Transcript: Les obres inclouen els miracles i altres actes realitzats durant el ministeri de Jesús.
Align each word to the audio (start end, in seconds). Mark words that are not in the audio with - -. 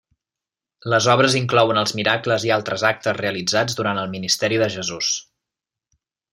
Les 0.93 1.09
obres 1.15 1.35
inclouen 1.39 1.81
els 1.81 1.93
miracles 1.99 2.47
i 2.49 2.53
altres 2.57 2.87
actes 2.91 3.19
realitzats 3.21 3.79
durant 3.81 4.03
el 4.07 4.13
ministeri 4.17 4.61
de 4.65 4.73
Jesús. 4.79 5.15